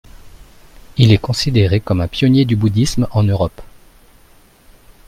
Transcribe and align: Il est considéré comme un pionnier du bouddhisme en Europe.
Il 0.97 1.11
est 1.11 1.19
considéré 1.19 1.79
comme 1.79 2.01
un 2.01 2.07
pionnier 2.07 2.43
du 2.45 2.55
bouddhisme 2.55 3.07
en 3.11 3.21
Europe. 3.21 3.61